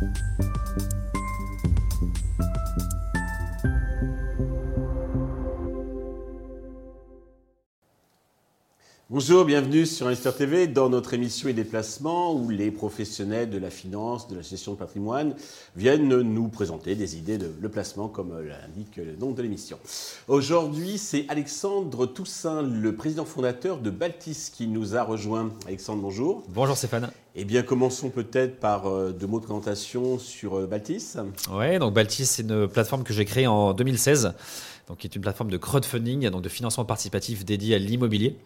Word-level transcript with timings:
you 0.00 0.49
Bonjour, 9.22 9.44
bienvenue 9.44 9.84
sur 9.84 10.06
Investir 10.06 10.34
TV 10.34 10.66
dans 10.66 10.88
notre 10.88 11.12
émission 11.12 11.50
et 11.50 11.52
déplacement 11.52 12.32
où 12.34 12.48
les 12.48 12.70
professionnels 12.70 13.50
de 13.50 13.58
la 13.58 13.68
finance, 13.68 14.28
de 14.28 14.36
la 14.36 14.40
gestion 14.40 14.72
de 14.72 14.78
patrimoine 14.78 15.34
viennent 15.76 16.08
nous 16.08 16.48
présenter 16.48 16.94
des 16.94 17.18
idées 17.18 17.36
de 17.36 17.52
le 17.60 17.68
placement 17.68 18.08
comme 18.08 18.32
l'indique 18.40 18.96
le 18.96 19.16
nom 19.16 19.32
de 19.32 19.42
l'émission. 19.42 19.78
Aujourd'hui, 20.26 20.96
c'est 20.96 21.26
Alexandre 21.28 22.06
Toussaint, 22.06 22.62
le 22.62 22.96
président 22.96 23.26
fondateur 23.26 23.76
de 23.76 23.90
Baltis 23.90 24.50
qui 24.50 24.66
nous 24.66 24.96
a 24.96 25.02
rejoint. 25.02 25.50
Alexandre, 25.66 26.00
bonjour. 26.00 26.42
Bonjour 26.48 26.74
Stéphane. 26.74 27.10
Eh 27.34 27.44
bien, 27.44 27.60
commençons 27.60 28.08
peut-être 28.08 28.58
par 28.58 28.86
euh, 28.86 29.10
deux 29.12 29.26
mots 29.26 29.40
de 29.40 29.44
présentation 29.44 30.18
sur 30.18 30.60
euh, 30.60 30.66
Baltis. 30.66 31.18
Oui, 31.52 31.78
donc 31.78 31.92
Baltis, 31.92 32.24
c'est 32.24 32.42
une 32.42 32.66
plateforme 32.68 33.04
que 33.04 33.12
j'ai 33.12 33.26
créée 33.26 33.46
en 33.46 33.74
2016, 33.74 34.32
donc 34.88 34.96
qui 34.96 35.06
est 35.06 35.14
une 35.14 35.20
plateforme 35.20 35.50
de 35.50 35.58
crowdfunding, 35.58 36.30
donc 36.30 36.40
de 36.40 36.48
financement 36.48 36.86
participatif 36.86 37.44
dédié 37.44 37.74
à 37.74 37.78
l'immobilier. 37.78 38.38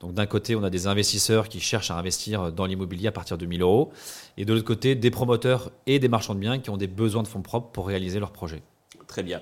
Donc 0.00 0.14
d'un 0.14 0.26
côté, 0.26 0.56
on 0.56 0.64
a 0.64 0.70
des 0.70 0.86
investisseurs 0.86 1.48
qui 1.48 1.60
cherchent 1.60 1.90
à 1.90 1.96
investir 1.96 2.52
dans 2.52 2.64
l'immobilier 2.64 3.08
à 3.08 3.12
partir 3.12 3.36
de 3.36 3.46
1000 3.46 3.62
euros, 3.62 3.92
et 4.36 4.44
de 4.44 4.52
l'autre 4.52 4.64
côté, 4.64 4.94
des 4.94 5.10
promoteurs 5.10 5.70
et 5.86 5.98
des 5.98 6.08
marchands 6.08 6.34
de 6.34 6.40
biens 6.40 6.58
qui 6.58 6.70
ont 6.70 6.78
des 6.78 6.86
besoins 6.86 7.22
de 7.22 7.28
fonds 7.28 7.42
propres 7.42 7.70
pour 7.70 7.86
réaliser 7.86 8.18
leurs 8.18 8.32
projets. 8.32 8.62
Très 9.06 9.22
bien. 9.22 9.40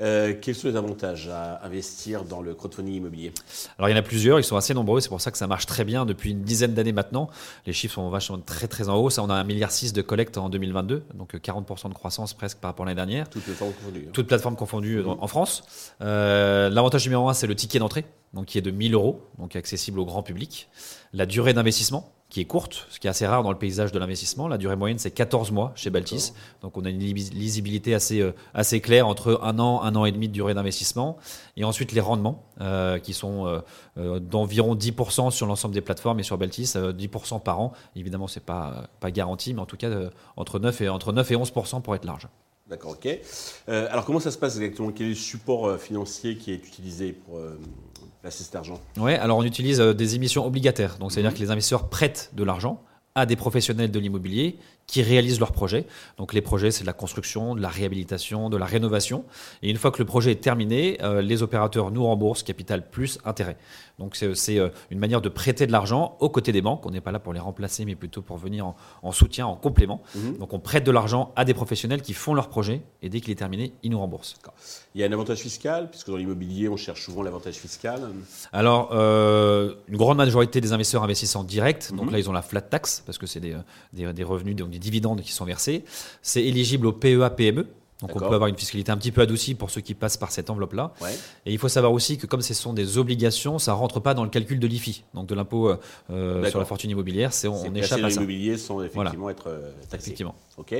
Euh, 0.00 0.34
quels 0.40 0.54
sont 0.54 0.68
les 0.68 0.76
avantages 0.76 1.28
à 1.28 1.64
investir 1.64 2.24
dans 2.24 2.40
le 2.40 2.54
crowdfunding 2.54 2.94
immobilier 2.94 3.32
Alors 3.78 3.88
il 3.88 3.92
y 3.92 3.94
en 3.94 3.98
a 3.98 4.02
plusieurs, 4.02 4.38
ils 4.38 4.44
sont 4.44 4.56
assez 4.56 4.74
nombreux, 4.74 5.00
c'est 5.00 5.08
pour 5.08 5.20
ça 5.20 5.30
que 5.30 5.38
ça 5.38 5.46
marche 5.46 5.66
très 5.66 5.84
bien 5.84 6.06
depuis 6.06 6.30
une 6.30 6.42
dizaine 6.42 6.74
d'années 6.74 6.92
maintenant. 6.92 7.28
Les 7.66 7.72
chiffres 7.72 7.94
sont 7.94 8.08
vachement 8.08 8.38
très 8.38 8.68
très 8.68 8.88
en 8.88 8.96
haut. 8.96 9.10
Ça, 9.10 9.22
on 9.22 9.30
a 9.30 9.34
un 9.34 9.44
milliard 9.44 9.70
de 9.70 10.02
collecte 10.02 10.36
en 10.36 10.48
2022, 10.48 11.04
donc 11.14 11.34
40% 11.34 11.88
de 11.88 11.94
croissance 11.94 12.34
presque 12.34 12.58
par 12.58 12.70
rapport 12.70 12.86
à 12.86 12.88
l'année 12.88 12.96
dernière. 12.96 13.28
Toutes 13.28 13.44
plateformes 13.44 13.72
confondues. 13.72 14.08
Toutes 14.12 14.26
plateformes 14.26 14.56
confondues 14.56 15.02
en 15.04 15.26
France. 15.26 15.62
Euh, 16.00 16.70
l'avantage 16.70 17.04
numéro 17.04 17.28
un, 17.28 17.34
c'est 17.34 17.46
le 17.46 17.54
ticket 17.54 17.78
d'entrée, 17.78 18.04
donc 18.34 18.46
qui 18.46 18.58
est 18.58 18.62
de 18.62 18.70
1000 18.70 18.94
euros, 18.94 19.22
donc 19.38 19.54
accessible 19.56 20.00
au 20.00 20.04
grand 20.04 20.22
public. 20.22 20.68
La 21.12 21.26
durée 21.26 21.54
d'investissement, 21.54 22.12
qui 22.30 22.40
est 22.40 22.44
courte, 22.44 22.86
ce 22.90 23.00
qui 23.00 23.08
est 23.08 23.10
assez 23.10 23.26
rare 23.26 23.42
dans 23.42 23.50
le 23.50 23.58
paysage 23.58 23.90
de 23.90 23.98
l'investissement. 23.98 24.46
La 24.46 24.56
durée 24.56 24.76
moyenne, 24.76 25.00
c'est 25.00 25.10
14 25.10 25.50
mois 25.50 25.72
chez 25.74 25.90
Baltis. 25.90 26.32
Donc 26.62 26.76
on 26.78 26.84
a 26.84 26.90
une 26.90 27.00
lisibilité 27.00 27.92
assez, 27.92 28.20
euh, 28.20 28.32
assez 28.54 28.80
claire 28.80 29.08
entre 29.08 29.40
un 29.42 29.58
an, 29.58 29.82
un 29.82 29.96
an 29.96 30.04
et 30.04 30.12
demi 30.12 30.28
de 30.28 30.32
durée 30.32 30.54
d'investissement. 30.54 31.18
Et 31.56 31.64
ensuite 31.64 31.90
les 31.90 32.00
rendements, 32.00 32.44
euh, 32.60 33.00
qui 33.00 33.14
sont 33.14 33.62
euh, 33.96 34.20
d'environ 34.20 34.76
10% 34.76 35.32
sur 35.32 35.46
l'ensemble 35.46 35.74
des 35.74 35.80
plateformes 35.80 36.20
et 36.20 36.22
sur 36.22 36.38
Baltis, 36.38 36.76
10% 36.76 37.42
par 37.42 37.60
an. 37.60 37.72
Évidemment, 37.96 38.28
ce 38.28 38.38
n'est 38.38 38.44
pas, 38.44 38.88
pas 39.00 39.10
garanti, 39.10 39.52
mais 39.52 39.60
en 39.60 39.66
tout 39.66 39.76
cas, 39.76 39.90
entre, 40.36 40.60
9 40.60 40.80
et, 40.82 40.88
entre 40.88 41.12
9 41.12 41.30
et 41.32 41.36
11% 41.36 41.82
pour 41.82 41.96
être 41.96 42.04
large. 42.04 42.28
D'accord, 42.70 42.92
ok. 42.92 43.08
alors 43.66 44.04
comment 44.04 44.20
ça 44.20 44.30
se 44.30 44.38
passe 44.38 44.56
exactement? 44.56 44.92
Quel 44.92 45.06
est 45.06 45.10
le 45.10 45.14
support 45.16 45.76
financier 45.78 46.36
qui 46.36 46.52
est 46.52 46.54
utilisé 46.66 47.12
pour 47.12 47.40
placer 48.20 48.44
cet 48.44 48.54
argent? 48.54 48.80
Oui, 48.98 49.14
alors 49.14 49.38
on 49.38 49.44
utilise 49.44 49.80
euh, 49.80 49.94
des 49.94 50.14
émissions 50.14 50.46
obligataires. 50.46 50.98
Donc, 50.98 51.12
c'est-à-dire 51.12 51.30
mhm. 51.30 51.36
que 51.36 51.42
les 51.42 51.50
investisseurs 51.50 51.88
prêtent 51.88 52.30
de 52.34 52.44
l'argent 52.44 52.82
à 53.20 53.26
des 53.26 53.36
professionnels 53.36 53.90
de 53.90 53.98
l'immobilier 53.98 54.56
qui 54.90 55.02
réalisent 55.02 55.38
leurs 55.38 55.52
projets. 55.52 55.86
Donc 56.18 56.32
les 56.32 56.40
projets, 56.40 56.72
c'est 56.72 56.82
de 56.82 56.86
la 56.86 56.92
construction, 56.92 57.54
de 57.54 57.60
la 57.60 57.68
réhabilitation, 57.68 58.50
de 58.50 58.56
la 58.56 58.66
rénovation. 58.66 59.24
Et 59.62 59.70
une 59.70 59.76
fois 59.76 59.92
que 59.92 59.98
le 59.98 60.04
projet 60.04 60.32
est 60.32 60.40
terminé, 60.40 60.98
euh, 61.02 61.22
les 61.22 61.44
opérateurs 61.44 61.92
nous 61.92 62.04
remboursent 62.04 62.42
capital 62.42 62.90
plus 62.90 63.20
intérêt. 63.24 63.56
Donc 64.00 64.16
c'est 64.16 64.58
euh, 64.58 64.70
une 64.90 64.98
manière 64.98 65.20
de 65.20 65.28
prêter 65.28 65.66
de 65.66 65.72
l'argent 65.72 66.16
aux 66.20 66.28
côtés 66.28 66.52
des 66.52 66.62
banques. 66.62 66.84
On 66.86 66.90
n'est 66.90 67.02
pas 67.02 67.12
là 67.12 67.20
pour 67.20 67.32
les 67.32 67.38
remplacer, 67.38 67.84
mais 67.84 67.94
plutôt 67.94 68.22
pour 68.22 68.38
venir 68.38 68.74
en, 69.02 69.12
soutien, 69.12 69.46
en 69.46 69.54
complément. 69.54 70.02
Mhm. 70.16 70.38
Donc 70.38 70.54
on 70.54 70.58
prête 70.58 70.84
de 70.84 70.90
l'argent 70.90 71.32
à 71.36 71.44
des 71.44 71.54
professionnels 71.54 72.02
qui 72.02 72.14
font 72.14 72.34
leur 72.34 72.48
projet 72.48 72.82
et 73.02 73.08
dès 73.10 73.20
qu'il 73.20 73.30
est 73.30 73.36
terminé, 73.36 73.72
ils 73.82 73.90
nous 73.90 73.98
remboursent. 74.00 74.36
Il 74.94 75.00
y 75.00 75.04
a 75.04 75.06
un 75.06 75.12
avantage 75.12 75.38
fiscal, 75.38 75.88
puisque 75.90 76.08
dans 76.08 76.16
l'immobilier, 76.16 76.68
on 76.68 76.76
cherche 76.76 77.04
souvent 77.04 77.22
l'avantage 77.22 77.54
fiscal. 77.54 78.00
Alors, 78.52 78.90
euh, 78.92 79.74
une 79.86 79.96
grande 79.96 80.16
majorité 80.16 80.60
des 80.60 80.72
investisseurs 80.72 81.04
investissent 81.04 81.36
en 81.36 81.44
direct. 81.44 81.92
Donc 81.94 82.06
mhm. 82.06 82.12
là, 82.12 82.18
ils 82.18 82.28
ont 82.28 82.32
la 82.32 82.42
flat 82.42 82.62
tax, 82.62 83.02
parce 83.10 83.18
que 83.18 83.26
c'est 83.26 83.40
des, 83.40 83.56
des, 83.92 84.22
revenus, 84.22 84.54
donc 84.54 84.70
des 84.70 84.78
dividendes 84.78 85.20
qui 85.20 85.32
sont 85.32 85.44
versés. 85.44 85.84
C'est 86.22 86.44
éligible 86.44 86.86
au 86.86 86.92
PEA-PME. 86.92 87.66
Donc 88.02 88.16
on 88.16 88.18
peut 88.18 88.34
avoir 88.34 88.48
une 88.48 88.56
fiscalité 88.56 88.90
un 88.92 88.96
petit 88.96 89.12
peu 89.12 89.20
adoucie 89.20 89.54
pour 89.54 89.70
ceux 89.70 89.80
qui 89.80 89.94
passent 89.94 90.16
par 90.16 90.30
cette 90.30 90.50
enveloppe-là. 90.50 90.92
Et 91.46 91.52
il 91.52 91.58
faut 91.58 91.68
savoir 91.68 91.92
aussi 91.92 92.18
que 92.18 92.26
comme 92.26 92.42
ce 92.42 92.54
sont 92.54 92.72
des 92.72 92.98
obligations, 92.98 93.58
ça 93.58 93.72
rentre 93.72 94.00
pas 94.00 94.14
dans 94.14 94.24
le 94.24 94.30
calcul 94.30 94.58
de 94.58 94.66
l'IFI, 94.66 95.04
donc 95.14 95.26
de 95.26 95.34
l'impôt 95.34 95.68
euh, 95.68 95.76
euh, 96.10 96.48
sur 96.50 96.58
la 96.58 96.64
fortune 96.64 96.90
immobilière. 96.90 97.32
C'est 97.32 97.48
on, 97.48 97.74
échappe 97.74 97.98
à 97.98 98.02
ça. 98.02 98.08
Les 98.08 98.16
immobiliers 98.16 98.58
sont 98.58 98.82
effectivement 98.82 99.30
être 99.30 99.48
euh, 99.48 99.70
taxés. 99.88 100.08
Effectivement. 100.08 100.34
Ok. 100.56 100.74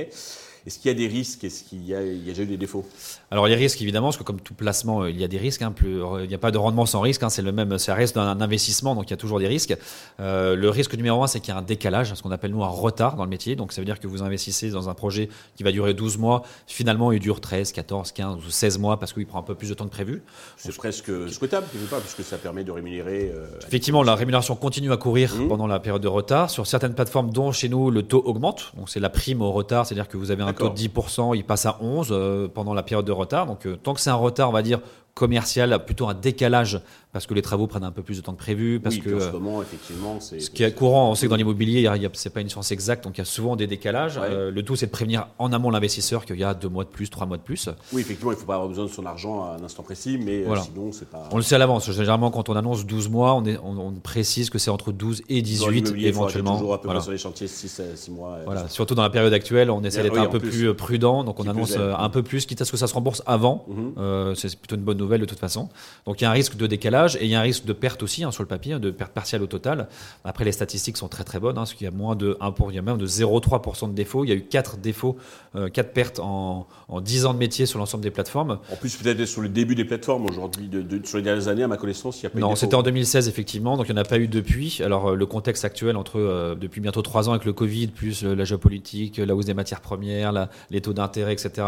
Est-ce 0.65 0.77
qu'il 0.77 0.89
y 0.89 0.93
a 0.93 0.97
des 0.97 1.07
risques? 1.07 1.43
Est-ce 1.43 1.63
qu'il 1.63 1.83
y, 1.85 1.95
a 1.95 2.01
déjà 2.01 2.43
eu 2.43 2.45
des 2.45 2.57
défauts? 2.57 2.85
Alors 3.31 3.47
les 3.47 3.55
risques 3.55 3.81
évidemment, 3.81 4.07
parce 4.07 4.17
que 4.17 4.23
comme 4.23 4.39
tout 4.39 4.53
placement, 4.53 5.07
il 5.07 5.19
y 5.19 5.23
a 5.23 5.27
des 5.27 5.39
risques. 5.39 5.63
Hein, 5.63 5.71
plus, 5.71 6.01
il 6.21 6.27
n'y 6.27 6.35
a 6.35 6.37
pas 6.37 6.51
de 6.51 6.57
rendement 6.59 6.85
sans 6.85 7.01
risque. 7.01 7.23
Hein, 7.23 7.29
c'est 7.29 7.41
le 7.41 7.51
même, 7.51 7.79
ça 7.79 7.95
reste 7.95 8.15
un 8.17 8.39
investissement, 8.41 8.93
donc 8.93 9.07
il 9.07 9.09
y 9.09 9.13
a 9.13 9.17
toujours 9.17 9.39
des 9.39 9.47
risques. 9.47 9.75
Euh, 10.19 10.55
le 10.55 10.69
risque 10.69 10.93
numéro 10.93 11.23
un, 11.23 11.27
c'est 11.27 11.39
qu'il 11.39 11.51
y 11.51 11.57
a 11.57 11.57
un 11.57 11.63
décalage, 11.63 12.13
ce 12.13 12.21
qu'on 12.21 12.29
appelle 12.29 12.51
nous 12.51 12.63
un 12.63 12.69
retard 12.69 13.15
dans 13.15 13.23
le 13.23 13.29
métier. 13.29 13.55
Donc 13.55 13.73
ça 13.73 13.81
veut 13.81 13.85
dire 13.85 13.99
que 13.99 14.05
vous 14.05 14.21
investissez 14.21 14.69
dans 14.69 14.87
un 14.87 14.93
projet 14.93 15.29
qui 15.55 15.63
va 15.63 15.71
durer 15.71 15.95
12 15.95 16.19
mois. 16.19 16.43
Finalement, 16.67 17.10
il 17.11 17.19
dure 17.19 17.41
13, 17.41 17.71
14, 17.71 18.11
15 18.11 18.37
ou 18.45 18.49
16 18.49 18.79
mois 18.79 18.99
parce 18.99 19.13
qu'il 19.13 19.25
prend 19.25 19.39
un 19.39 19.43
peu 19.43 19.55
plus 19.55 19.69
de 19.69 19.73
temps 19.73 19.85
que 19.85 19.91
prévu. 19.91 20.23
C'est 20.57 20.75
presque 20.75 21.11
souhaitable, 21.29 21.67
pas, 21.89 21.99
puisque 21.99 22.23
ça 22.23 22.37
permet 22.37 22.63
de 22.63 22.71
rémunérer. 22.71 23.31
Euh, 23.33 23.47
Effectivement, 23.67 24.03
la 24.03 24.15
rémunération 24.15 24.55
continue 24.55 24.91
à 24.91 24.97
courir 24.97 25.35
mmh. 25.35 25.47
pendant 25.47 25.67
la 25.67 25.79
période 25.79 26.01
de 26.01 26.07
retard. 26.07 26.49
Sur 26.49 26.67
certaines 26.67 26.93
plateformes, 26.93 27.31
dont 27.31 27.51
chez 27.51 27.69
nous, 27.69 27.91
le 27.91 28.03
taux 28.03 28.21
augmente. 28.25 28.71
Donc 28.75 28.89
c'est 28.89 28.99
la 28.99 29.09
prime 29.09 29.41
au 29.41 29.51
retard, 29.51 29.85
c'est-à-dire 29.85 30.07
que 30.07 30.17
vous 30.17 30.31
avez 30.31 30.43
un 30.43 30.53
taux 30.53 30.69
de 30.69 30.75
10% 30.75 31.35
il 31.35 31.43
passe 31.43 31.65
à 31.65 31.77
11 31.81 32.07
euh, 32.11 32.47
pendant 32.47 32.73
la 32.73 32.83
période 32.83 33.05
de 33.05 33.11
retard. 33.11 33.45
Donc 33.45 33.65
euh, 33.65 33.75
tant 33.75 33.93
que 33.93 33.99
c'est 33.99 34.09
un 34.09 34.15
retard, 34.15 34.49
on 34.49 34.53
va 34.53 34.61
dire 34.61 34.79
commercial, 35.13 35.85
plutôt 35.85 36.07
un 36.07 36.13
décalage 36.13 36.81
parce 37.11 37.27
que 37.27 37.33
les 37.33 37.41
travaux 37.41 37.67
prennent 37.67 37.83
un 37.83 37.91
peu 37.91 38.03
plus 38.03 38.17
de 38.17 38.21
temps 38.21 38.31
que 38.31 38.37
prévu. 38.37 38.79
Parce 38.79 38.97
que, 38.97 39.15
en 39.15 39.19
ce 39.19 39.31
moment, 39.31 39.61
effectivement, 39.61 40.19
c'est. 40.19 40.39
Ce 40.39 40.49
qui 40.49 40.63
est 40.63 40.73
courant, 40.73 41.11
on 41.11 41.15
sait 41.15 41.25
que 41.25 41.29
dans 41.29 41.35
l'immobilier, 41.35 41.83
ce 41.83 42.27
n'est 42.27 42.33
pas 42.33 42.41
une 42.41 42.49
science 42.49 42.71
exacte, 42.71 43.03
donc 43.03 43.17
il 43.17 43.19
y 43.19 43.21
a 43.21 43.25
souvent 43.25 43.55
des 43.55 43.67
décalages. 43.67 44.19
Euh, 44.21 44.49
le 44.49 44.63
tout, 44.63 44.75
c'est 44.75 44.85
de 44.85 44.91
prévenir 44.91 45.27
en 45.37 45.51
amont 45.51 45.69
l'investisseur 45.69 46.25
qu'il 46.25 46.39
y 46.39 46.43
a 46.43 46.53
deux 46.53 46.69
mois 46.69 46.85
de 46.85 46.89
plus, 46.89 47.09
trois 47.09 47.25
mois 47.25 47.37
de 47.37 47.41
plus. 47.41 47.69
Oui, 47.91 48.01
effectivement, 48.01 48.31
il 48.31 48.35
ne 48.35 48.39
faut 48.39 48.45
pas 48.45 48.55
avoir 48.55 48.69
besoin 48.69 48.85
de 48.85 48.89
son 48.89 49.05
argent 49.05 49.43
à 49.43 49.57
un 49.59 49.63
instant 49.63 49.83
précis, 49.83 50.17
mais 50.23 50.45
euh, 50.45 50.55
sinon, 50.63 50.91
c'est 50.91 51.09
pas. 51.09 51.27
On 51.31 51.37
le 51.37 51.43
sait 51.43 51.55
à 51.55 51.57
l'avance. 51.57 51.91
Généralement, 51.91 52.31
quand 52.31 52.47
on 52.47 52.55
annonce 52.55 52.85
12 52.85 53.09
mois, 53.09 53.33
on, 53.35 53.45
est, 53.45 53.57
on, 53.57 53.91
précise 54.01 54.49
que 54.49 54.57
c'est 54.57 54.71
entre 54.71 54.91
12 54.91 55.23
et 55.29 55.41
18 55.41 55.93
éventuellement. 55.97 56.57
toujours 56.57 56.73
à 56.73 56.81
peu 56.81 56.87
près 56.87 57.01
sur 57.01 57.11
les 57.11 57.17
chantiers 57.17 57.47
6, 57.47 57.81
6 57.95 58.11
mois. 58.11 58.39
Voilà. 58.45 58.69
Surtout 58.69 58.95
dans 58.95 59.03
la 59.03 59.09
période 59.09 59.33
actuelle, 59.33 59.69
on 59.69 59.83
essaie 59.83 60.01
d'être 60.01 60.17
un 60.17 60.27
peu 60.27 60.39
plus, 60.39 60.69
euh, 60.69 60.73
prudent, 60.73 61.23
donc 61.25 61.39
on 61.39 61.47
annonce 61.47 61.75
un 61.75 62.09
peu 62.09 62.23
plus, 62.23 62.45
quitte 62.45 62.61
à 62.61 62.65
ce 62.65 62.71
que 62.71 62.77
ça 62.77 62.87
se 62.87 62.93
rembourse 62.93 63.21
avant. 63.25 63.65
Mhm. 63.67 64.35
c'est 64.35 64.55
plutôt 64.57 64.75
une 64.75 64.83
bonne 64.83 64.97
nouvelle 65.01 65.21
de 65.21 65.25
toute 65.25 65.39
façon. 65.39 65.69
Donc 66.05 66.21
il 66.21 66.23
y 66.23 66.27
a 66.27 66.29
un 66.29 66.33
risque 66.33 66.55
de 66.55 66.67
décalage 66.67 67.15
et 67.17 67.25
il 67.25 67.29
y 67.29 67.35
a 67.35 67.39
un 67.39 67.43
risque 67.43 67.65
de 67.65 67.73
perte 67.73 68.03
aussi 68.03 68.23
hein, 68.23 68.31
sur 68.31 68.43
le 68.43 68.47
papier, 68.47 68.79
de 68.79 68.91
perte 68.91 69.11
partielle 69.11 69.41
au 69.41 69.47
total. 69.47 69.87
Après, 70.23 70.45
les 70.45 70.51
statistiques 70.51 70.97
sont 70.97 71.07
très 71.07 71.23
très 71.23 71.39
bonnes, 71.39 71.57
hein, 71.57 71.61
parce 71.61 71.73
qu'il 71.73 71.85
y 71.85 71.87
a 71.87 71.91
moins 71.91 72.15
de 72.15 72.37
1 72.39 72.51
pour, 72.51 72.71
il 72.71 72.75
y 72.75 72.79
a 72.79 72.81
même 72.81 72.97
de 72.97 73.07
0,3% 73.07 73.89
de 73.89 73.93
défauts. 73.93 74.23
Il 74.23 74.29
y 74.29 74.31
a 74.31 74.35
eu 74.35 74.43
4 74.43 74.77
défauts, 74.77 75.17
euh, 75.55 75.69
4 75.69 75.91
pertes 75.91 76.19
en, 76.19 76.67
en, 76.87 77.01
10 77.01 77.25
ans 77.25 77.33
de 77.33 77.39
métier 77.39 77.65
sur 77.65 77.79
l'ensemble 77.79 78.03
des 78.03 78.11
plateformes. 78.11 78.59
En 78.71 78.75
plus, 78.75 78.95
peut-être 78.95 79.25
sur 79.25 79.41
le 79.41 79.49
début 79.49 79.75
des 79.75 79.85
plateformes 79.85 80.25
aujourd'hui, 80.25 80.67
de, 80.67 81.01
sur 81.05 81.17
les 81.17 81.23
dernières 81.23 81.47
années, 81.47 81.63
à 81.63 81.67
ma 81.67 81.77
connaissance, 81.77 82.17
il 82.17 82.25
n'y 82.25 82.27
a 82.27 82.29
pas 82.29 82.37
eu 82.39 82.41
Non, 82.41 82.55
c'était 82.55 82.75
en 82.75 82.83
2016 82.83 83.27
effectivement, 83.27 83.77
donc 83.77 83.87
il 83.89 83.93
n'y 83.93 83.99
en 83.99 84.01
a 84.01 84.05
pas 84.05 84.19
eu 84.19 84.27
depuis. 84.27 84.81
Alors 84.83 85.09
euh, 85.09 85.15
le 85.15 85.25
contexte 85.25 85.65
actuel 85.65 85.97
entre 85.97 86.19
euh, 86.19 86.55
depuis 86.55 86.81
bientôt 86.81 87.01
3 87.01 87.29
ans 87.29 87.33
avec 87.33 87.45
le 87.45 87.53
Covid, 87.53 87.87
plus 87.87 88.23
euh, 88.23 88.35
la 88.35 88.45
géopolitique, 88.45 89.17
la 89.17 89.35
hausse 89.35 89.45
des 89.45 89.53
matières 89.53 89.81
premières, 89.81 90.47
les 90.69 90.81
taux 90.81 90.93
d'intérêt, 90.93 91.33
etc., 91.33 91.67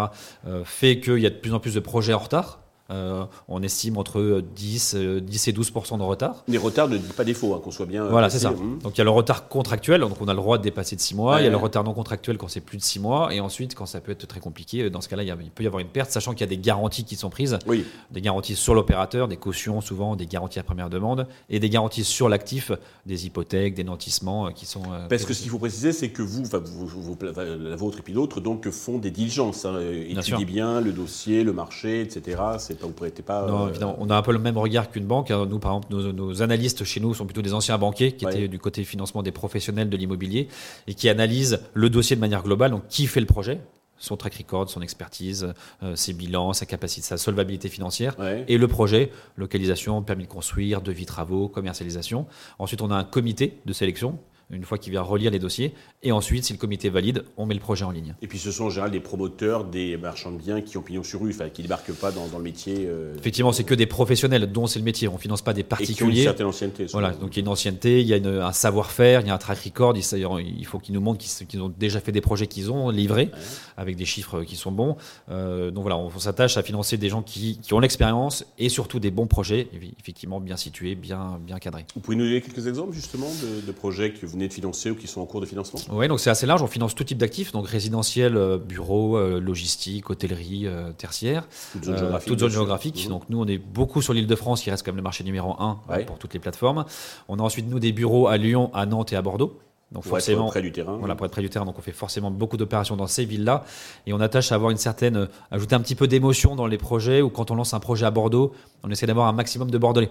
fait 0.63 0.99
qu'il 0.99 1.19
y 1.19 1.25
a 1.25 1.29
de 1.29 1.35
plus 1.35 1.53
en 1.53 1.59
plus 1.59 1.73
de 1.73 1.79
projets 1.79 2.13
en 2.13 2.19
retard. 2.19 2.62
Euh, 2.93 3.25
on 3.47 3.63
estime 3.63 3.97
entre 3.97 4.41
10, 4.55 4.95
10 4.95 4.95
euh, 4.95 5.19
et 5.19 5.53
12% 5.53 5.97
de 5.97 6.03
retard. 6.03 6.43
Les 6.47 6.57
retards 6.57 6.89
ne 6.89 6.97
disent 6.97 7.13
pas 7.13 7.23
défaut, 7.23 7.53
hein, 7.53 7.61
qu'on 7.63 7.71
soit 7.71 7.85
bien. 7.85 8.05
Voilà, 8.05 8.29
c'est 8.29 8.39
ça. 8.39 8.49
Hein. 8.49 8.77
Donc 8.81 8.95
il 8.95 8.99
y 8.99 9.01
a 9.01 9.03
le 9.03 9.09
retard 9.09 9.47
contractuel, 9.47 10.01
donc 10.01 10.21
on 10.21 10.27
a 10.27 10.33
le 10.33 10.37
droit 10.37 10.57
de 10.57 10.63
dépasser 10.63 10.95
de 10.95 11.01
6 11.01 11.15
mois. 11.15 11.41
il 11.41 11.45
y 11.45 11.47
a 11.47 11.49
le 11.49 11.57
retard 11.57 11.83
non 11.83 11.93
contractuel 11.93 12.37
quand 12.37 12.47
c'est 12.47 12.61
plus 12.61 12.77
de 12.77 12.83
6 12.83 12.99
mois. 12.99 13.33
Et 13.33 13.39
ensuite, 13.39 13.75
quand 13.75 13.85
ça 13.85 13.99
peut 13.99 14.11
être 14.11 14.27
très 14.27 14.39
compliqué, 14.39 14.89
dans 14.89 15.01
ce 15.01 15.09
cas-là, 15.09 15.23
il, 15.23 15.35
peut 15.51 15.63
y 15.63 15.67
avoir 15.67 15.81
une 15.81 15.87
perte, 15.87 16.11
sachant 16.11 16.31
qu'il 16.31 16.41
y 16.41 16.43
a 16.43 16.47
des 16.47 16.57
garanties 16.57 17.03
qui 17.03 17.15
sont 17.15 17.29
prises. 17.29 17.57
Oui. 17.67 17.85
Des 18.11 18.21
garanties 18.21 18.55
sur 18.55 18.75
l'opérateur, 18.75 19.27
des 19.27 19.37
cautions 19.37 19.81
souvent, 19.81 20.15
des 20.15 20.27
garanties 20.27 20.59
à 20.59 20.63
première 20.63 20.89
demande, 20.89 21.27
et 21.49 21.59
des 21.59 21.69
garanties 21.69 22.03
sur 22.03 22.29
l'actif, 22.29 22.71
des 23.05 23.25
hypothèques, 23.25 23.73
des 23.73 23.83
nantissements 23.83 24.47
euh, 24.47 24.51
qui 24.51 24.65
sont. 24.65 24.83
Parce 25.09 25.25
que 25.25 25.33
ce 25.33 25.41
qu'il 25.41 25.51
faut 25.51 25.59
préciser, 25.59 25.93
c'est 25.93 26.09
que 26.09 26.21
vous, 26.21 26.43
vous, 26.43 27.17
la 27.21 27.75
vôtre 27.75 27.99
et 27.99 28.01
puis 28.01 28.13
d'autres, 28.13 28.39
donc 28.39 28.69
font 28.69 28.97
des 28.97 29.11
diligences. 29.11 29.65
Hein, 29.65 29.79
étudiez 30.07 30.45
bien 30.45 30.81
le 30.81 30.91
dossier, 30.91 31.43
le 31.43 31.53
marché, 31.53 32.01
etc. 32.01 32.37
C'est 32.59 32.82
pas, 32.83 32.87
vous 32.87 32.93
prêtez 32.93 33.23
pas 33.23 33.47
non, 33.47 33.69
évidemment. 33.69 33.95
On 33.99 34.09
a 34.09 34.15
un 34.15 34.21
peu 34.21 34.31
le 34.31 34.39
même 34.39 34.57
regard 34.57 34.89
qu'une 34.89 35.05
banque. 35.05 35.31
Hein. 35.31 35.45
Nous, 35.49 35.59
par 35.59 35.71
exemple, 35.71 36.13
nos, 36.13 36.41
analystes 36.41 36.83
chez 36.83 36.99
nous 36.99 37.13
sont 37.13 37.25
plutôt 37.25 37.41
des 37.41 37.53
anciens 37.53 37.77
banquiers 37.77 38.13
qui 38.13 38.25
étaient 38.25 38.47
du 38.47 38.59
côté 38.59 38.83
financement 38.83 39.23
des 39.23 39.31
professionnels 39.31 39.89
de 39.89 39.97
l'immobilier 39.97 40.47
et 40.87 40.93
qui 40.93 41.09
analysent 41.09 41.59
le 41.73 41.89
dossier 41.89 42.15
de 42.15 42.21
manière 42.21 42.43
globale. 42.43 42.71
Donc, 42.71 42.87
qui 42.87 43.07
fait 43.07 43.19
le 43.19 43.25
projet? 43.25 43.59
Son 43.97 44.17
track 44.17 44.35
record, 44.35 44.69
son 44.69 44.81
expertise, 44.81 45.53
euh, 45.81 45.95
ses 45.95 46.13
bilans, 46.13 46.51
sa 46.51 46.65
capacité, 46.65 47.05
sa 47.07 47.17
solvabilité 47.17 47.69
financière, 47.69 48.15
et 48.47 48.57
le 48.57 48.67
projet, 48.67 49.11
localisation, 49.37 50.01
permis 50.01 50.23
de 50.23 50.29
construire, 50.29 50.81
devis 50.81 51.05
travaux, 51.05 51.47
commercialisation. 51.47 52.25
Ensuite, 52.59 52.81
on 52.81 52.91
a 52.91 52.95
un 52.95 53.05
comité 53.05 53.59
de 53.65 53.71
sélection 53.71 54.19
une 54.49 54.63
fois 54.63 54.77
qu'il 54.77 54.91
vient 54.91 55.01
relire 55.01 55.31
les 55.31 55.39
dossiers. 55.39 55.73
Et 56.01 56.11
ensuite, 56.11 56.43
si 56.43 56.53
le 56.53 56.59
comité 56.59 56.89
valide, 56.89 57.23
on 57.37 57.45
met 57.45 57.53
le 57.53 57.59
projet 57.59 57.85
en 57.85 57.91
ligne. 57.91 58.13
Et 58.21 58.27
puis 58.27 58.39
ce 58.39 58.51
sont 58.51 58.65
en 58.65 58.69
général 58.69 58.91
des 58.91 58.99
promoteurs, 58.99 59.63
des 59.63 59.97
marchands 59.97 60.31
de 60.31 60.37
biens 60.37 60.61
qui 60.61 60.77
ont 60.77 60.81
pignon 60.81 61.03
sur 61.03 61.21
rue, 61.21 61.31
enfin, 61.31 61.49
qui 61.49 61.61
ne 61.61 61.67
débarquent 61.67 61.93
pas 61.93 62.11
dans, 62.11 62.27
le 62.37 62.43
métier. 62.43 62.85
Euh, 62.87 63.15
Effectivement, 63.17 63.51
c'est 63.51 63.63
que 63.63 63.73
des 63.73 63.85
professionnels 63.85 64.51
dont 64.51 64.67
c'est 64.67 64.79
le 64.79 64.85
métier. 64.85 65.07
On 65.07 65.13
ne 65.13 65.17
finance 65.17 65.41
pas 65.41 65.53
des 65.53 65.63
particuliers. 65.63 65.93
Et 65.93 65.95
qui 65.95 66.03
ont 66.03 66.09
une 66.09 66.23
certaine 66.23 66.45
ancienneté. 66.47 66.85
Voilà, 66.91 67.11
donc 67.11 67.35
il 67.35 67.37
y 67.37 67.39
a 67.39 67.43
une 67.43 67.51
ancienneté, 67.51 68.01
il 68.01 68.07
y 68.07 68.13
a 68.13 68.45
un 68.45 68.51
savoir-faire, 68.51 69.21
il 69.21 69.27
y 69.27 69.29
a 69.29 69.33
un 69.33 69.37
track 69.37 69.59
record. 69.59 69.95
Il, 69.95 70.65
faut 70.65 70.79
qu'ils 70.79 70.93
nous 70.93 71.01
montrent 71.01 71.23
qu'ils 71.47 71.61
ont 71.61 71.73
déjà 71.77 71.99
fait 71.99 72.11
des 72.11 72.21
projets 72.21 72.47
qu'ils 72.47 72.71
ont 72.71 72.89
livrés 72.89 73.31
avec 73.77 73.95
des 73.95 74.05
chiffres 74.05 74.43
qui 74.43 74.55
sont 74.55 74.71
bons. 74.71 74.97
Euh, 75.29 75.71
donc 75.71 75.83
voilà, 75.83 75.97
on, 75.97 76.09
s'attache 76.19 76.57
à 76.57 76.63
financer 76.63 76.97
des 76.97 77.09
gens 77.09 77.21
qui, 77.21 77.59
ont 77.71 77.79
l'expérience 77.79 78.45
et 78.59 78.69
surtout 78.69 78.99
des 78.99 79.11
bons 79.11 79.27
projets, 79.27 79.67
effectivement 79.99 80.39
bien 80.39 80.57
situés, 80.57 80.95
bien, 80.95 81.39
bien 81.41 81.59
cadrés. 81.59 81.85
Vous 81.95 82.01
pouvez 82.01 82.17
nous 82.17 82.25
donner 82.25 82.41
quelques 82.41 82.67
exemples 82.67 82.93
justement 82.93 83.27
de, 83.41 83.65
de 83.65 83.71
projets 83.71 84.11
que 84.11 84.25
vous 84.25 84.32
venez 84.33 84.47
de 84.47 84.53
financer 84.53 84.89
ou 84.89 84.95
qui 84.95 85.07
sont 85.07 85.21
en 85.21 85.25
cours 85.25 85.41
de 85.41 85.45
financement 85.45 85.79
Oui, 85.91 86.07
donc 86.07 86.19
c'est 86.19 86.29
assez 86.29 86.45
large. 86.45 86.61
On 86.61 86.67
finance 86.67 86.95
tout 86.95 87.03
type 87.03 87.17
d'actifs, 87.17 87.51
donc 87.51 87.67
résidentiel, 87.67 88.35
euh, 88.35 88.57
bureau, 88.57 89.17
euh, 89.17 89.39
logistique, 89.39 90.09
hôtellerie, 90.09 90.67
euh, 90.67 90.91
tertiaire, 90.91 91.47
toute 91.71 91.85
zone 91.85 91.97
géographique. 91.97 92.27
Toute 92.27 92.39
zone 92.39 92.51
géographique. 92.51 93.05
Mmh. 93.05 93.09
Donc 93.09 93.23
nous, 93.29 93.39
on 93.39 93.47
est 93.47 93.57
beaucoup 93.57 94.01
sur 94.01 94.13
l'île 94.13 94.27
de 94.27 94.35
France, 94.35 94.61
qui 94.61 94.69
reste 94.69 94.85
quand 94.85 94.91
même 94.91 94.97
le 94.97 95.03
marché 95.03 95.23
numéro 95.23 95.55
un 95.59 95.79
pour 96.05 96.17
toutes 96.17 96.33
les 96.33 96.39
plateformes. 96.39 96.85
On 97.27 97.39
a 97.39 97.41
ensuite 97.41 97.69
nous 97.69 97.79
des 97.79 97.91
bureaux 97.91 98.27
à 98.27 98.37
Lyon, 98.37 98.71
à 98.73 98.85
Nantes 98.85 99.13
et 99.13 99.15
à 99.15 99.21
Bordeaux. 99.21 99.59
Donc 99.91 100.03
pour 100.03 100.09
forcément, 100.09 100.45
être 100.45 100.51
près 100.51 100.61
du 100.63 100.71
terrain. 100.71 100.97
Voilà, 100.97 101.15
pour 101.15 101.27
être 101.27 101.31
près 101.31 101.43
du 101.43 101.49
terrain. 101.49 101.65
Donc 101.65 101.77
on 101.77 101.81
fait 101.81 101.91
forcément 101.91 102.31
beaucoup 102.31 102.57
d'opérations 102.57 102.95
dans 102.95 103.05
ces 103.05 103.25
villes-là. 103.25 103.63
Et 104.07 104.13
on 104.13 104.19
attache 104.19 104.51
à 104.51 104.55
avoir 104.55 104.71
une 104.71 104.77
certaine, 104.77 105.27
ajouter 105.51 105.75
un 105.75 105.81
petit 105.81 105.93
peu 105.93 106.07
d'émotion 106.07 106.55
dans 106.55 106.65
les 106.65 106.79
projets. 106.79 107.21
Ou 107.21 107.29
quand 107.29 107.51
on 107.51 107.55
lance 107.55 107.75
un 107.75 107.79
projet 107.79 108.05
à 108.05 108.11
Bordeaux, 108.11 108.53
on 108.83 108.89
essaie 108.89 109.05
d'avoir 109.05 109.27
un 109.27 109.33
maximum 109.33 109.69
de 109.69 109.77
Bordelais 109.77 110.09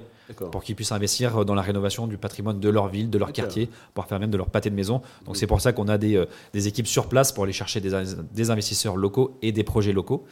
pour 0.50 0.62
qu'ils 0.62 0.74
puissent 0.74 0.92
investir 0.92 1.44
dans 1.44 1.54
la 1.54 1.62
rénovation 1.62 2.06
du 2.06 2.16
patrimoine 2.16 2.60
de 2.60 2.68
leur 2.68 2.88
ville, 2.88 3.10
de 3.10 3.18
leur 3.18 3.32
quartier, 3.32 3.68
pour 3.94 4.06
faire 4.06 4.20
même 4.20 4.30
de 4.30 4.36
leur 4.36 4.50
pâté 4.50 4.70
de 4.70 4.74
maison. 4.74 5.02
Donc 5.26 5.36
c'est 5.36 5.46
pour 5.46 5.60
ça 5.60 5.72
qu'on 5.72 5.88
a 5.88 5.98
des, 5.98 6.16
euh, 6.16 6.26
des, 6.52 6.68
équipes 6.68 6.86
sur 6.86 7.08
place 7.08 7.32
pour 7.32 7.44
aller 7.44 7.52
chercher 7.52 7.80
des, 7.80 7.92
des 8.32 8.50
investisseurs 8.50 8.96
locaux 8.96 9.36
et 9.42 9.52
des 9.52 9.64
projets 9.64 9.92
locaux. 9.92 10.24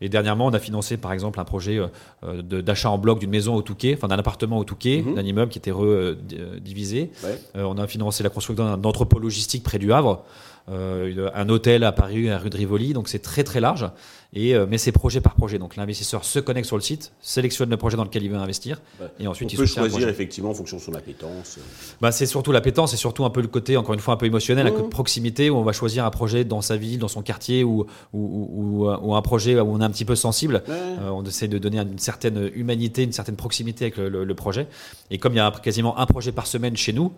Et 0.00 0.08
dernièrement, 0.08 0.46
on 0.46 0.52
a 0.52 0.58
financé 0.58 0.96
par 0.96 1.12
exemple 1.12 1.40
un 1.40 1.44
projet 1.44 1.78
euh, 1.78 1.88
euh, 2.24 2.62
d'achat 2.62 2.90
en 2.90 2.98
bloc 2.98 3.18
d'une 3.18 3.30
maison 3.30 3.54
au 3.54 3.62
Touquet, 3.62 3.94
enfin 3.96 4.08
d'un 4.08 4.18
appartement 4.18 4.58
au 4.58 4.64
Touquet, 4.64 5.02
mhm. 5.02 5.14
d'un 5.14 5.24
immeuble 5.24 5.50
qui 5.50 5.58
était 5.58 5.70
redivisé. 5.70 7.10
on 7.54 7.78
a 7.78 7.86
financé 7.86 8.22
la 8.22 8.30
construction 8.30 8.64
d'un 8.64 8.84
entrepôt 8.84 9.18
logistique 9.18 9.62
près 9.62 9.78
du 9.78 9.92
Havre. 9.92 10.24
Euh, 10.70 11.30
un 11.34 11.48
hôtel 11.48 11.82
à 11.84 11.90
Paris, 11.90 12.30
à 12.30 12.38
rue 12.38 12.50
de 12.50 12.56
Rivoli, 12.56 12.92
donc 12.92 13.08
c'est 13.08 13.18
très 13.18 13.42
très 13.42 13.60
large. 13.60 13.90
Et, 14.32 14.54
euh, 14.54 14.66
mais 14.68 14.78
c'est 14.78 14.92
projet 14.92 15.20
par 15.20 15.34
projet. 15.34 15.58
Donc 15.58 15.74
l'investisseur 15.74 16.24
se 16.24 16.38
connecte 16.38 16.68
sur 16.68 16.76
le 16.76 16.82
site, 16.82 17.12
sélectionne 17.20 17.68
le 17.70 17.76
projet 17.76 17.96
dans 17.96 18.04
lequel 18.04 18.22
il 18.22 18.30
veut 18.30 18.36
investir, 18.36 18.80
et 19.18 19.26
ensuite 19.26 19.50
on 19.52 19.56
peut 19.56 19.66
choisir 19.66 20.08
effectivement 20.08 20.50
en 20.50 20.54
fonction 20.54 20.76
de 20.76 20.82
son 20.82 20.94
appétence. 20.94 21.58
Bah, 22.00 22.12
c'est 22.12 22.26
surtout 22.26 22.52
l'appétence, 22.52 22.92
c'est 22.92 22.96
surtout 22.96 23.24
un 23.24 23.30
peu 23.30 23.40
le 23.40 23.48
côté, 23.48 23.76
encore 23.76 23.94
une 23.94 24.00
fois, 24.00 24.14
un 24.14 24.16
peu 24.16 24.26
émotionnel, 24.26 24.66
un 24.66 24.70
mmh. 24.70 24.74
côté 24.74 24.88
proximité 24.90 25.50
où 25.50 25.56
on 25.56 25.64
va 25.64 25.72
choisir 25.72 26.04
un 26.04 26.10
projet 26.10 26.44
dans 26.44 26.60
sa 26.60 26.76
ville, 26.76 27.00
dans 27.00 27.08
son 27.08 27.22
quartier, 27.22 27.64
ou, 27.64 27.86
ou, 28.12 28.86
ou, 29.02 29.14
un 29.16 29.22
projet 29.22 29.58
où 29.58 29.72
on 29.72 29.80
est 29.80 29.84
un 29.90 29.92
petit 29.92 30.04
peu 30.04 30.16
sensible. 30.16 30.62
Euh, 30.68 31.10
on 31.10 31.24
essaie 31.24 31.48
de 31.48 31.58
donner 31.58 31.78
une 31.78 31.98
certaine 31.98 32.50
humanité, 32.54 33.02
une 33.02 33.12
certaine 33.12 33.36
proximité 33.36 33.86
avec 33.86 33.96
le, 33.98 34.34
projet. 34.34 34.68
Et 35.10 35.18
comme 35.18 35.34
il 35.34 35.36
y 35.36 35.40
a 35.40 35.50
quasiment 35.50 35.98
un 35.98 36.06
projet 36.06 36.32
par 36.32 36.46
semaine 36.46 36.76
chez 36.76 36.92
nous, 36.92 37.12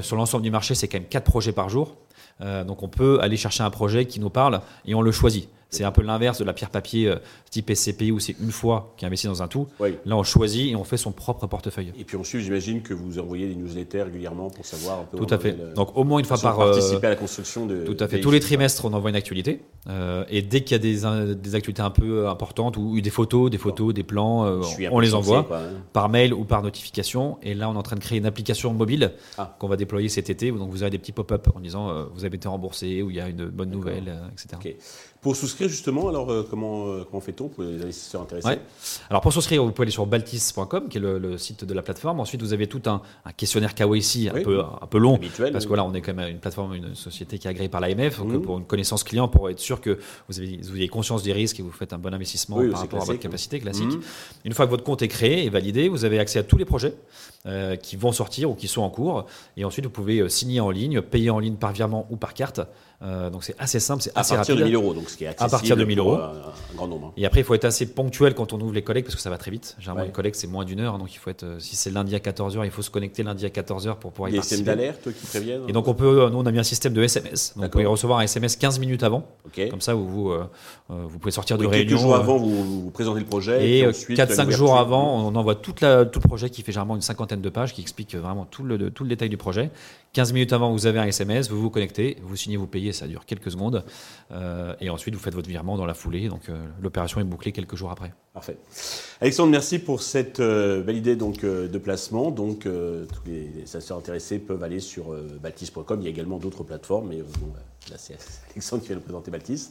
sur 0.00 0.16
l'ensemble 0.16 0.44
du 0.44 0.50
marché, 0.50 0.74
c'est 0.74 0.88
quand 0.88 0.98
même 0.98 1.08
quatre 1.08 1.24
projets 1.24 1.52
par 1.52 1.68
jour. 1.68 1.96
Euh, 2.40 2.64
donc 2.64 2.82
on 2.82 2.88
peut 2.88 3.18
aller 3.20 3.36
chercher 3.36 3.62
un 3.62 3.70
projet 3.70 4.06
qui 4.06 4.20
nous 4.20 4.30
parle 4.30 4.60
et 4.84 4.94
on 4.94 5.02
le 5.02 5.12
choisit. 5.12 5.48
C'est 5.72 5.84
un 5.84 5.90
peu 5.90 6.02
l'inverse 6.02 6.38
de 6.38 6.44
la 6.44 6.52
pierre 6.52 6.68
papier 6.68 7.08
euh, 7.08 7.16
type 7.50 7.72
SCPI 7.74 8.12
où 8.12 8.20
c'est 8.20 8.36
une 8.38 8.52
fois 8.52 8.92
qui 8.98 9.06
investit 9.06 9.26
dans 9.26 9.42
un 9.42 9.48
tout. 9.48 9.66
Là, 9.80 10.16
on 10.18 10.22
choisit 10.22 10.70
et 10.70 10.76
on 10.76 10.84
fait 10.84 10.98
son 10.98 11.12
propre 11.12 11.46
portefeuille. 11.46 11.94
Et 11.98 12.04
puis 12.04 12.18
ensuite, 12.18 12.42
j'imagine 12.42 12.82
que 12.82 12.92
vous 12.92 13.18
envoyez 13.18 13.48
des 13.48 13.54
newsletters 13.54 14.02
régulièrement 14.02 14.50
pour 14.50 14.66
savoir 14.66 15.00
un 15.00 15.04
peu. 15.04 15.16
Tout 15.16 15.32
à 15.32 15.38
fait. 15.38 15.56
Donc 15.74 15.96
au 15.96 16.04
moins 16.04 16.18
une 16.18 16.26
fois 16.26 16.36
par. 16.36 16.60
Euh, 16.60 16.72
participer 16.72 17.06
à 17.06 17.10
la 17.10 17.16
construction 17.16 17.64
de. 17.64 17.84
Tout 17.84 17.96
à 18.00 18.06
fait. 18.06 18.20
Tous 18.20 18.30
les 18.30 18.40
trimestres, 18.40 18.84
on 18.84 18.92
envoie 18.92 19.08
une 19.08 19.16
actualité. 19.16 19.62
et 20.28 20.42
dès 20.42 20.60
qu'il 20.60 20.72
y 20.72 20.74
a 20.74 20.78
des, 20.78 21.34
des, 21.36 21.54
actualités 21.54 21.80
un 21.80 21.90
peu 21.90 22.28
importantes 22.28 22.76
ou 22.76 23.00
des 23.00 23.10
photos, 23.10 23.50
des 23.50 23.58
photos, 23.58 23.94
des 23.94 24.02
plans, 24.02 24.60
on 24.90 25.00
les 25.00 25.14
envoie 25.14 25.48
hein. 25.50 25.80
par 25.94 26.10
mail 26.10 26.34
ou 26.34 26.44
par 26.44 26.62
notification. 26.62 27.38
Et 27.42 27.54
là, 27.54 27.70
on 27.70 27.74
est 27.74 27.78
en 27.78 27.82
train 27.82 27.96
de 27.96 28.02
créer 28.02 28.18
une 28.18 28.26
application 28.26 28.74
mobile 28.74 29.12
ah. 29.38 29.56
qu'on 29.58 29.68
va 29.68 29.76
déployer 29.76 30.10
cet 30.10 30.28
été. 30.28 30.52
Donc 30.52 30.70
vous 30.70 30.82
avez 30.82 30.90
des 30.90 30.98
petits 30.98 31.12
pop-up 31.12 31.48
en 31.54 31.60
disant 31.60 32.08
vous 32.12 32.26
avez 32.26 32.36
été 32.36 32.46
remboursé 32.46 33.00
ou 33.00 33.08
il 33.08 33.16
y 33.16 33.20
a 33.20 33.28
une 33.28 33.46
bonne 33.46 33.70
nouvelle, 33.70 34.12
etc. 34.32 34.76
Pour 35.22 35.36
souscrire 35.36 35.61
justement, 35.68 36.08
alors 36.08 36.30
euh, 36.30 36.46
comment, 36.48 36.86
euh, 36.86 37.04
comment 37.08 37.20
fait-on 37.20 37.48
pour 37.48 37.62
les 37.62 37.82
investisseurs 37.82 38.22
intéressés 38.22 38.58
Alors 39.10 39.22
pour 39.22 39.32
souscrire, 39.32 39.64
vous 39.64 39.72
pouvez 39.72 39.84
aller 39.84 39.92
sur 39.92 40.06
baltis.com, 40.06 40.88
qui 40.88 40.98
est 40.98 41.00
le, 41.00 41.38
site 41.38 41.64
de 41.64 41.74
la 41.74 41.82
plateforme. 41.82 42.20
Ensuite, 42.20 42.42
vous 42.42 42.52
avez 42.52 42.66
tout 42.66 42.82
un, 42.86 43.02
questionnaire 43.36 43.74
KYC 43.74 44.28
un, 44.28 44.42
peu, 44.42 44.60
un 44.60 44.86
peu 44.86 44.98
long, 44.98 45.18
parce 45.52 45.64
que 45.64 45.68
voilà, 45.68 45.84
on 45.84 45.94
est 45.94 46.00
quand 46.00 46.14
même 46.14 46.28
une 46.28 46.38
plateforme, 46.38 46.74
une 46.74 46.94
société 46.94 47.38
qui 47.38 47.46
est 47.46 47.50
agréée 47.50 47.68
par 47.68 47.80
l'AMF, 47.80 48.18
donc 48.18 48.28
mhm. 48.28 48.42
pour 48.42 48.58
une 48.58 48.64
connaissance 48.64 49.04
client, 49.04 49.28
pour 49.28 49.50
être 49.50 49.60
sûr 49.60 49.80
que 49.80 49.98
vous 50.28 50.38
avez, 50.38 50.58
vous 50.62 50.76
ayez 50.76 50.88
conscience 50.88 51.22
des 51.22 51.32
risques 51.32 51.60
et 51.60 51.62
vous 51.62 51.72
faites 51.72 51.92
un 51.92 51.98
bon 51.98 52.12
investissement 52.12 52.56
par 52.70 52.80
rapport 52.80 53.02
à 53.02 53.04
votre 53.04 53.20
capacité 53.20 53.60
classique. 53.60 53.92
Mhm. 53.92 54.02
Une 54.44 54.52
fois 54.52 54.66
que 54.66 54.70
votre 54.70 54.84
compte 54.84 55.02
est 55.02 55.08
créé 55.08 55.44
et 55.44 55.50
validé, 55.50 55.88
vous 55.88 56.04
avez 56.04 56.18
accès 56.18 56.38
à 56.38 56.42
tous 56.42 56.56
les 56.56 56.64
projets 56.64 56.94
euh, 57.46 57.76
qui 57.76 57.96
vont 57.96 58.12
sortir 58.12 58.50
ou 58.50 58.54
qui 58.54 58.68
sont 58.68 58.82
en 58.82 58.90
cours. 58.90 59.26
Et 59.56 59.64
ensuite, 59.64 59.84
vous 59.84 59.90
pouvez 59.90 60.28
signer 60.28 60.60
en 60.60 60.70
ligne, 60.70 61.00
payer 61.00 61.30
en 61.30 61.38
ligne 61.38 61.56
par 61.56 61.72
virement 61.72 62.06
ou 62.10 62.16
par 62.16 62.34
carte. 62.34 62.60
Euh, 63.02 63.30
donc 63.30 63.42
c'est 63.42 63.56
assez 63.58 63.80
simple, 63.80 64.02
c'est 64.02 64.16
assez 64.16 64.36
rapide. 64.36 64.52
À 64.52 64.54
partir 64.54 64.56
de 64.56 64.64
1000 64.64 64.74
euros, 64.74 64.94
donc 64.94 65.10
ce 65.10 65.16
qui 65.16 65.24
est 65.24 65.28
accessible 65.28 65.46
à 65.46 65.58
partir 65.58 65.76
de 65.76 65.84
1000 65.84 65.98
euros. 65.98 66.14
Un, 66.14 66.32
grand 66.74 66.86
nombre. 66.86 67.08
Hein. 67.08 67.12
Et 67.16 67.26
après, 67.26 67.40
il 67.40 67.44
faut 67.44 67.54
être 67.54 67.64
assez 67.64 67.86
ponctuel 67.86 68.34
quand 68.34 68.52
on 68.52 68.60
ouvre 68.60 68.72
les 68.72 68.82
collègues 68.82 69.04
parce 69.04 69.16
que 69.16 69.20
ça 69.20 69.30
va 69.30 69.38
très 69.38 69.50
vite. 69.50 69.76
Généralement, 69.78 70.06
une 70.06 70.12
collecte, 70.12 70.36
c'est 70.36 70.46
moins 70.46 70.64
d'une 70.64 70.80
heure. 70.80 70.98
Donc 70.98 71.12
il 71.12 71.18
faut 71.18 71.30
être, 71.30 71.42
euh, 71.42 71.58
si 71.58 71.74
c'est 71.74 71.90
lundi 71.90 72.14
à 72.14 72.18
14h, 72.18 72.64
il 72.64 72.70
faut 72.70 72.82
se 72.82 72.90
connecter 72.90 73.22
lundi 73.22 73.44
à 73.44 73.48
14h 73.48 73.96
pour 73.96 74.12
pouvoir 74.12 74.30
y, 74.30 74.34
y 74.34 74.36
participer. 74.36 74.40
Des 74.40 74.42
systèmes 74.42 74.64
d'alerte 74.64 75.12
qui 75.12 75.26
préviennent 75.26 75.62
Et 75.68 75.72
donc 75.72 75.88
on 75.88 75.94
peut, 75.94 76.28
nous 76.30 76.38
on 76.38 76.46
a 76.46 76.52
mis 76.52 76.60
un 76.60 76.64
système 76.64 76.92
de 76.92 77.02
SMS. 77.02 77.54
Donc 77.56 77.64
vous 77.64 77.70
pouvez 77.70 77.86
recevoir 77.86 78.20
un 78.20 78.22
SMS 78.22 78.56
15 78.56 78.78
minutes 78.78 79.02
avant. 79.02 79.26
Comme 79.70 79.80
ça, 79.80 79.94
vous, 79.94 80.08
vous, 80.08 80.30
euh, 80.30 80.44
vous 80.88 81.18
pouvez 81.18 81.32
sortir 81.32 81.58
de 81.58 81.66
réunion. 81.66 81.88
Quelques 81.88 82.00
jours 82.00 82.14
avant, 82.14 82.36
vous, 82.36 82.82
vous, 82.82 82.90
présentez 82.90 83.20
le 83.20 83.26
projet. 83.26 83.80
Et, 83.80 83.86
4-5 83.86 84.50
jours 84.50 84.78
avant, 84.78 85.26
on 85.26 85.34
envoie 85.34 85.56
toute 85.56 85.80
la, 85.80 86.04
tout 86.04 86.20
le 86.22 86.28
projet 86.28 86.50
qui 86.50 86.62
fait 86.62 86.72
généralement 86.72 86.96
une 86.96 87.02
cinquantaine 87.02 87.40
de 87.40 87.48
pages 87.48 87.74
qui 87.74 87.80
explique 87.80 88.14
vraiment 88.14 88.44
tout 88.44 88.62
le, 88.62 88.90
tout 88.90 89.02
le 89.02 89.08
détail 89.08 89.28
du 89.28 89.36
projet. 89.36 89.70
15 90.12 90.34
minutes 90.34 90.52
avant, 90.52 90.70
vous 90.70 90.86
avez 90.86 90.98
un 90.98 91.06
SMS, 91.06 91.48
vous 91.48 91.60
vous 91.60 91.70
connectez, 91.70 92.18
vous 92.22 92.36
signez, 92.36 92.58
vous 92.58 92.66
payez, 92.66 92.91
ça 92.92 93.06
dure 93.06 93.24
quelques 93.26 93.50
secondes. 93.50 93.84
Euh, 94.30 94.74
et 94.80 94.90
ensuite, 94.90 95.14
vous 95.14 95.20
faites 95.20 95.34
votre 95.34 95.48
virement 95.48 95.76
dans 95.76 95.86
la 95.86 95.94
foulée. 95.94 96.28
Donc, 96.28 96.48
euh, 96.48 96.64
l'opération 96.80 97.20
est 97.20 97.24
bouclée 97.24 97.52
quelques 97.52 97.76
jours 97.76 97.90
après. 97.90 98.12
Parfait. 98.34 98.56
Alexandre, 99.20 99.50
merci 99.50 99.78
pour 99.78 100.02
cette 100.02 100.40
euh, 100.40 100.82
belle 100.82 100.96
idée 100.96 101.16
donc, 101.16 101.40
de 101.42 101.78
placement. 101.78 102.30
Donc, 102.30 102.60
tous 102.60 103.26
les, 103.26 103.48
les 103.48 103.92
intéressés 103.92 104.38
peuvent 104.38 104.62
aller 104.62 104.80
sur 104.80 105.14
baltis.com. 105.42 106.00
Il 106.00 106.04
y 106.04 106.06
a 106.06 106.10
également 106.10 106.38
d'autres 106.38 106.64
plateformes, 106.64 107.08
mais 107.08 107.18
là, 107.18 107.96
c'est 107.98 108.16
Alexandre 108.52 108.82
qui 108.82 108.88
vient 108.88 108.96
nous 108.96 109.02
présenter 109.02 109.30
Baltis. 109.30 109.70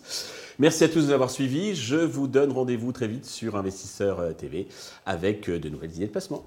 Merci 0.59 0.83
à 0.83 0.89
tous 0.89 1.01
de 1.01 1.05
nous 1.05 1.11
avoir 1.11 1.29
suivis. 1.29 1.75
Je 1.75 1.95
vous 1.95 2.27
donne 2.27 2.51
rendez-vous 2.51 2.91
très 2.91 3.07
vite 3.07 3.25
sur 3.25 3.55
Investisseur 3.55 4.35
TV 4.35 4.67
avec 5.05 5.49
de 5.49 5.69
nouvelles 5.69 5.95
idées 5.95 6.07
de 6.07 6.11
placement. 6.11 6.45